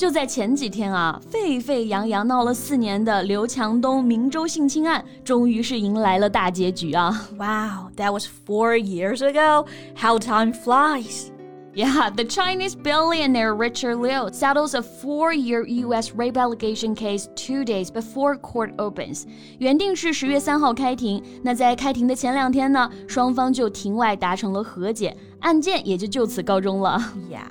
[0.00, 7.28] 就在前几天啊，沸沸扬扬闹了四年的刘强东明州性侵案，终于是迎来了大结局啊！
[7.38, 9.66] Wow, that was four years ago.
[9.96, 11.28] How time flies.
[11.74, 16.12] Yeah, the Chinese billionaire Richard Liu settles a four-year U.S.
[16.14, 19.24] rape allegation case two days before court opens.
[19.58, 26.98] 原定是十月三号开庭，那在开庭的前两天呢，双方就庭外达成了和解，案件也就就此告终了。
[27.30, 27.44] Yeah.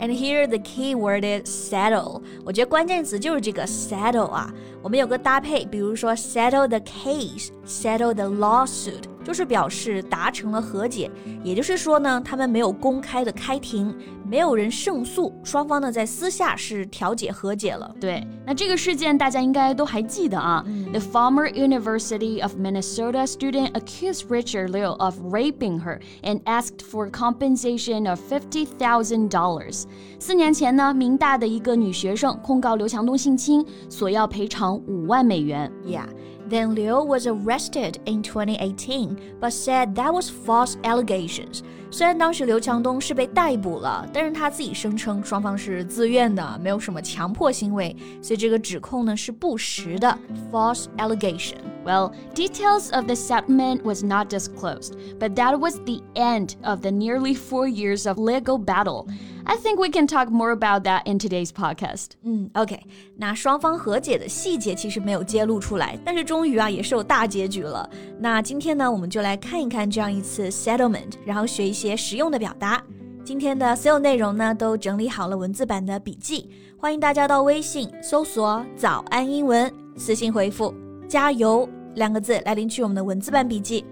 [0.00, 2.22] And here the key word is settle。
[2.44, 4.52] 我觉得关键词就是这个 settle 啊。
[4.82, 9.04] 我们有个搭配，比如说 settle the case，settle the lawsuit。
[9.24, 11.10] 就是表示达成了和解，
[11.42, 13.94] 也就是说呢，他们没有公开的开庭，
[14.28, 17.92] 没有人胜诉，双方呢在私下是调解和解了。
[18.00, 20.64] 对，那这个事件大家应该都还记得啊。
[20.92, 28.08] The former University of Minnesota student accused Richard Liu of raping her and asked for compensation
[28.08, 29.84] of fifty thousand dollars。
[30.20, 35.70] 四年前呢，明大的一个女学生控告刘强东性侵，索要赔偿五万美元。
[35.84, 36.06] Yeah。
[36.51, 41.63] Then Liu was arrested in 2018, but said that was false allegations.
[41.90, 50.18] 虽然当时刘强东是被逮捕了，但是他自己声称双方是自愿的，没有什么强迫行为，所以这个指控呢是不实的，
[50.52, 56.90] false allegation。Well, details of the settlement was not disclosed, but that was the end of the
[56.90, 59.06] nearly four years of legal battle.
[59.44, 62.08] I think we can talk more about that in today's podcast.
[62.24, 62.80] 嗯，OK，
[63.16, 67.88] 那双方和解的细节其实没有揭露出来，但是终于啊也是有大结局了。
[68.18, 72.81] 那今天呢，我们就来看一看这样一次 settlement，然后学一 些实用的表达。
[73.23, 76.47] 今天的所有内容呢，都整理好了文字版的笔记，
[76.77, 80.73] 欢迎大家到微信搜索“早安英文”，私信回复
[81.07, 83.83] “加油”两个字来领取我们的文字版笔记。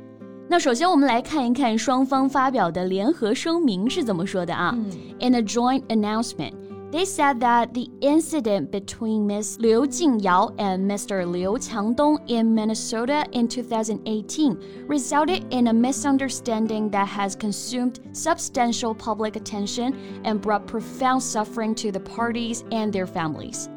[0.47, 4.75] 那首先我们来看一看双方发表的联合声明是怎么说的啊。
[5.19, 6.53] In a joint announcement,
[6.90, 9.58] they said that the incident between Ms.
[9.58, 11.26] Liu Jingyao and Mr.
[11.26, 19.34] Liu Qiangdong in Minnesota in 2018 resulted in a misunderstanding that has consumed substantial public
[19.36, 19.94] attention
[20.24, 23.68] and brought profound suffering to the parties and their families.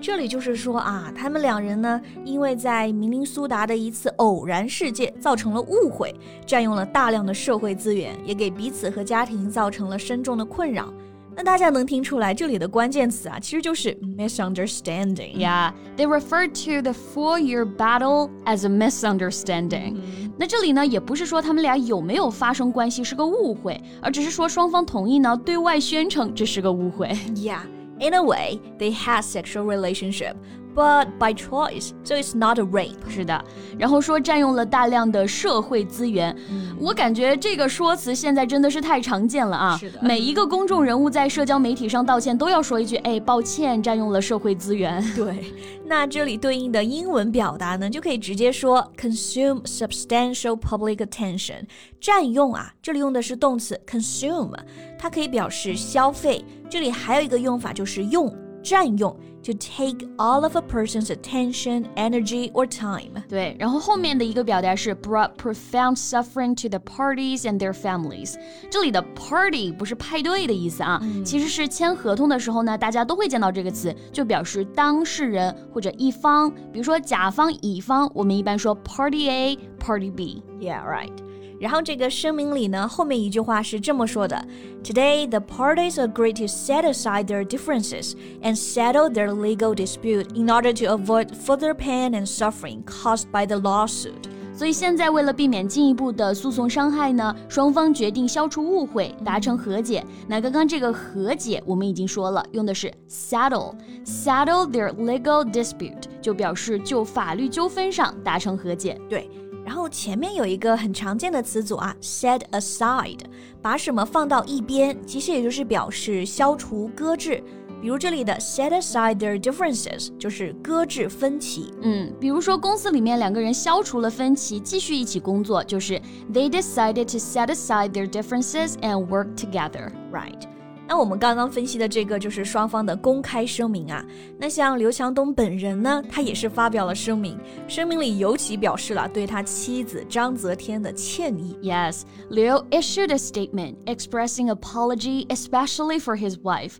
[0.00, 6.14] 这里就是说啊，他们两人呢，因为在明尼苏达的一次偶然事件造成了误会，
[6.44, 10.92] 占用了大量的社会资源，也给彼此和家庭造成了深重的困扰。
[11.38, 19.96] 那大家能听出来，这里的关键词啊，其实就是 misunderstanding。Yeah, they referred to the four-year battle as a misunderstanding。
[20.38, 27.08] 那这里呢，也不是说他们俩有没有发生关系是个误会，而只是说双方同意呢，对外宣称这是个误会。
[27.34, 27.62] Yeah.
[28.00, 30.34] In a way, they had sexual relationship,
[30.79, 32.95] but by choice, so it's not a rape.
[33.09, 33.43] 是的，
[33.77, 39.77] 然后说占用了大量的社会资源，嗯、我感觉这个说辞现在真的是太常见了啊！
[39.77, 45.03] 是的，每一个公众人物在社交媒体上道歉都要说一句：“哎，抱歉，占用了社会资源。
[45.17, 45.51] ”对，
[45.85, 51.63] 那这里对应的英文表达呢，就可以直接说 consume substantial public attention，
[51.99, 54.55] 占用啊，这里用的是动词 consume，
[54.97, 56.45] 它可以表示消费。
[56.69, 63.22] 这里还有一个用法就是用占用 ，to take all of a person's attention, energy or time。
[63.28, 68.34] 对，然后后面的一个表达是 brought profound suffering to the parties and their families。
[68.70, 80.42] 这里的 party 不是派对的意思啊，嗯、其实是签合同的时候呢，大家都会见到这个词，就表示当事人或者一方，比如说甲方、乙方，我们一般说 party A, party B。
[80.60, 81.12] Yeah, right.
[81.60, 84.44] 然后这个声明里呢，后面一句话是这么说的：
[84.82, 90.72] Today the parties agreed to set aside their differences and settle their legal dispute in order
[90.72, 94.12] to avoid further pain and suffering caused by the lawsuit.
[94.56, 100.04] 所以现在为了避免进一步的诉讼伤害呢，双方决定消除误会，达成和解。
[100.28, 109.00] 那刚刚这个和解我们已经说了，用的是 settle，settle their legal dispute，就表示就法律纠纷上达成和解。
[109.08, 109.28] 对。
[109.69, 113.19] 然后前面有一个很常见的词组啊，set aside，
[113.61, 117.43] 把什么放到一边，其实也就是表示消除、搁置。
[117.79, 121.71] 比如这里的 set aside their differences 就是搁置分歧。
[121.83, 126.01] 嗯，比如说公司里面两个人消除了分歧，继续一起工作，就是
[126.33, 129.91] they decided to set aside their differences and work together.
[130.11, 130.47] Right.
[130.89, 134.03] 那我们刚刚分析的这个就是双方的公开声明啊。
[134.39, 137.37] 那像刘强东本人呢，他也是发表了声明，
[137.67, 141.55] 声明里尤其表示了对他妻子章泽天的歉意。
[141.61, 142.01] Yes,
[142.31, 146.77] Liu issued a statement expressing apology, especially for his wife.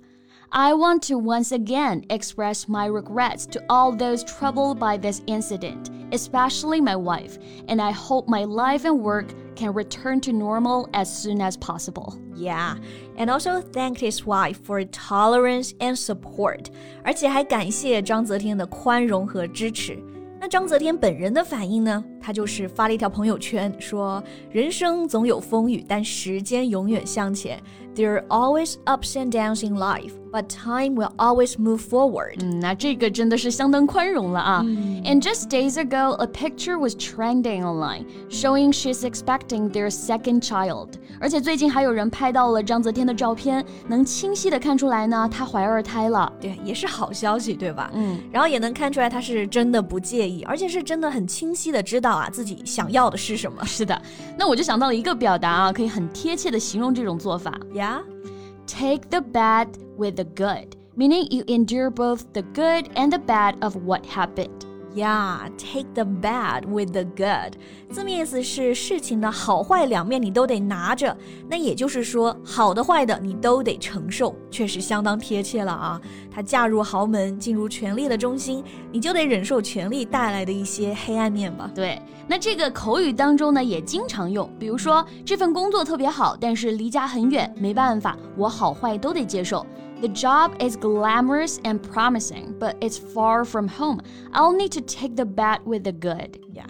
[0.51, 5.91] I want to once again express my regrets to all those troubled by this incident,
[6.11, 9.27] especially my wife, and I hope my life and work
[9.59, 12.13] can return to normal as soon as possible.
[12.35, 12.77] Yeah,
[13.17, 16.67] and also thanked his wife for tolerance and support，
[17.03, 20.01] 而且还感谢章泽天的宽容和支持。
[20.39, 22.01] 那章泽天本人的反应呢？
[22.21, 27.61] 他就是发了一条朋友圈，说：“人生总有风雨，但时间永远向前。
[27.95, 34.63] There are always ups and downs in life, but time will always move forward。”嗯，那这个真的是相当宽容了啊。
[34.63, 40.89] And just days ago, a picture was trending online showing she's expecting their second child。
[41.19, 46.31] 而且最近还有人拍到了张泽天的照片，能清晰的看出来呢，她怀二胎了。
[46.39, 47.91] 对，也是好消息，对吧？
[47.93, 52.08] 嗯，然后也能看出来她是真的不介意，而且是真的很清晰的知道。
[52.11, 53.63] 啊，自己想要的是什么？
[53.65, 54.01] 是的，
[54.37, 57.59] 那我就想到了一个表达啊，可以很贴切的形容这种做法。
[57.73, 59.67] Yeah，take the bad
[59.97, 64.68] with the good, meaning you endure both the good and the bad of what happened.
[64.99, 67.53] Yeah, take the bad with the good，
[67.89, 71.15] 字面意思是事情的好坏两面你都得拿着，
[71.47, 76.01] 那也就是说好的坏的你都得承受，确实相当贴切了啊。
[76.29, 78.61] 他嫁入豪门，进入权力的中心，
[78.91, 81.71] 你就得忍受权力带来的一些黑暗面吧。
[81.73, 89.65] 对，那这个口语当中呢也经常用，比如说这份工作特别好，但是离家很远，没办法，我好坏都得接受。
[90.00, 94.00] The job is glamorous and promising, but it's far from home.
[94.32, 96.40] I'll need to take the bad with the good.
[96.52, 96.66] Yeah.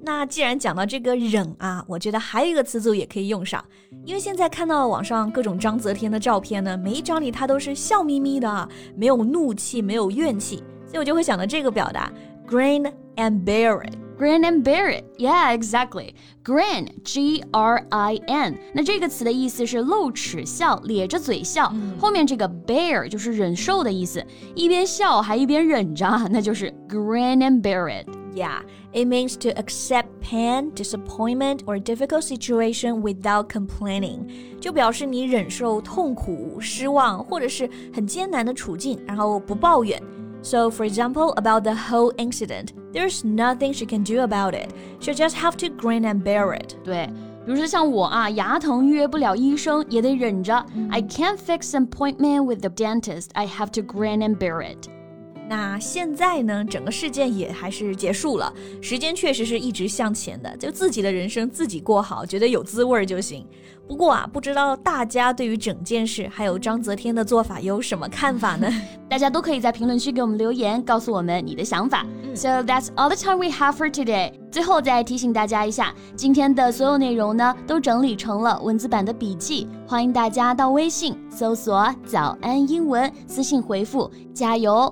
[0.00, 3.62] 那既然讲到这个忍啊，我觉得还有一个词组也可以用上，
[4.06, 12.10] 因为现在看到网上各种章泽天的照片呢，每一张里他都是笑眯眯的，没有怒气，没有怨气，所以我就会想到这个表达，
[12.48, 14.01] grin and bear it。
[14.22, 15.04] Grin and bear it.
[15.16, 16.14] Yeah, exactly.
[16.42, 18.58] Grin, G R I N.
[18.74, 21.70] 那这个词的意思是露齿笑，咧着嘴笑。
[21.72, 24.24] 嗯、后面这个 bear 就是忍受的意思，
[24.56, 28.08] 一边笑还一边忍着，那就是 grin and bear it.
[28.34, 34.26] Yeah, it means to accept pain, disappointment, or difficult situation without complaining.
[34.60, 40.02] 就表示你忍受痛苦、失望或者是很艰难的处境，然后不抱怨。
[40.42, 44.72] so, for example, about the whole incident, there's nothing she can do about it.
[45.00, 46.76] She'll just have to grin and bear it.
[46.84, 47.06] 对，
[47.44, 50.64] 比如说像我啊，牙疼预约不了医生，也得忍着。
[50.90, 53.30] I can't fix an appointment with the dentist.
[53.34, 54.88] I have to grin and bear it.
[55.49, 58.51] 那现在呢，整个事件也还是结束了，
[58.81, 63.45] 时间确实是一直向前的，就自己的人生自己过好，觉得有滋味就行。
[63.85, 68.67] 不过啊，不知道大家对于整件事还有章泽天的做法有什么看法呢？
[69.09, 72.05] 大家都可以在评论区给我们留言，告诉我们你的想法。
[72.33, 74.31] So that's all the time we have for today。
[74.49, 84.91] 最后再提醒大家一下，今天的所有内容呢，都整理成了文字版的笔记，欢迎大家到微信搜索“早安英文”，私信回复“加油”